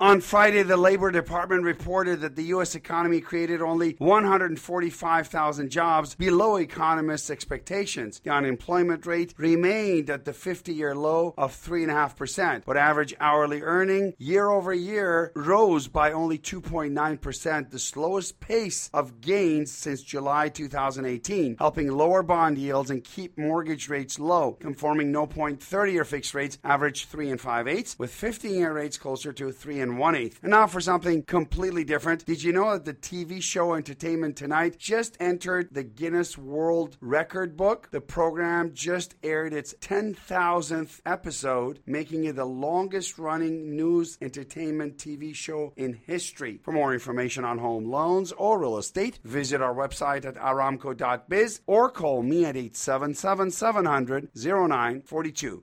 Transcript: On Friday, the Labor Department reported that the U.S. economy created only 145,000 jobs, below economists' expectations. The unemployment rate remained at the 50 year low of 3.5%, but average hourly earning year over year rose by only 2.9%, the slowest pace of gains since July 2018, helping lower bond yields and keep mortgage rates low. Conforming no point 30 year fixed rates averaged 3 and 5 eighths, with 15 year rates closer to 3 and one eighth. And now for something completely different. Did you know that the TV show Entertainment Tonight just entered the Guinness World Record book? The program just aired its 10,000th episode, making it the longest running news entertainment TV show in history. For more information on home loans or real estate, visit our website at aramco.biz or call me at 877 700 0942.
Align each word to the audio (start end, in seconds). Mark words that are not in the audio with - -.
On 0.00 0.20
Friday, 0.20 0.64
the 0.64 0.76
Labor 0.76 1.12
Department 1.12 1.62
reported 1.62 2.20
that 2.22 2.34
the 2.34 2.46
U.S. 2.46 2.74
economy 2.74 3.20
created 3.20 3.62
only 3.62 3.94
145,000 3.98 5.70
jobs, 5.70 6.16
below 6.16 6.56
economists' 6.56 7.30
expectations. 7.30 8.20
The 8.24 8.30
unemployment 8.30 9.06
rate 9.06 9.34
remained 9.36 10.10
at 10.10 10.24
the 10.24 10.32
50 10.32 10.74
year 10.74 10.96
low 10.96 11.32
of 11.38 11.52
3.5%, 11.52 12.64
but 12.66 12.76
average 12.76 13.14
hourly 13.20 13.62
earning 13.62 14.14
year 14.18 14.50
over 14.50 14.74
year 14.74 15.30
rose 15.36 15.86
by 15.86 16.10
only 16.10 16.38
2.9%, 16.38 17.70
the 17.70 17.78
slowest 17.78 18.40
pace 18.40 18.90
of 18.92 19.20
gains 19.20 19.70
since 19.70 20.02
July 20.02 20.48
2018, 20.48 21.54
helping 21.56 21.88
lower 21.88 22.24
bond 22.24 22.58
yields 22.58 22.90
and 22.90 23.04
keep 23.04 23.38
mortgage 23.38 23.88
rates 23.88 24.18
low. 24.18 24.58
Conforming 24.60 25.12
no 25.12 25.24
point 25.24 25.62
30 25.62 25.92
year 25.92 26.04
fixed 26.04 26.34
rates 26.34 26.58
averaged 26.64 27.08
3 27.10 27.30
and 27.30 27.40
5 27.40 27.68
eighths, 27.68 27.96
with 27.96 28.12
15 28.12 28.56
year 28.56 28.72
rates 28.72 28.98
closer 28.98 29.32
to 29.32 29.52
3 29.52 29.83
and 29.84 29.98
one 29.98 30.16
eighth. 30.16 30.40
And 30.42 30.50
now 30.50 30.66
for 30.66 30.80
something 30.80 31.22
completely 31.22 31.84
different. 31.84 32.24
Did 32.24 32.42
you 32.42 32.52
know 32.52 32.72
that 32.72 32.84
the 32.84 32.94
TV 32.94 33.40
show 33.40 33.74
Entertainment 33.74 34.36
Tonight 34.36 34.78
just 34.78 35.16
entered 35.20 35.68
the 35.70 35.84
Guinness 35.84 36.36
World 36.36 36.96
Record 37.00 37.56
book? 37.56 37.90
The 37.92 38.00
program 38.00 38.72
just 38.74 39.14
aired 39.22 39.52
its 39.52 39.74
10,000th 39.74 41.00
episode, 41.06 41.80
making 41.86 42.24
it 42.24 42.34
the 42.34 42.44
longest 42.44 43.18
running 43.18 43.76
news 43.76 44.18
entertainment 44.20 44.96
TV 44.96 45.34
show 45.34 45.72
in 45.76 45.92
history. 45.92 46.60
For 46.64 46.72
more 46.72 46.94
information 46.94 47.44
on 47.44 47.58
home 47.58 47.84
loans 47.84 48.32
or 48.32 48.58
real 48.58 48.78
estate, 48.78 49.20
visit 49.22 49.60
our 49.60 49.74
website 49.74 50.24
at 50.24 50.36
aramco.biz 50.36 51.60
or 51.66 51.90
call 51.90 52.22
me 52.22 52.44
at 52.46 52.56
877 52.56 53.50
700 53.50 54.30
0942. 54.34 55.62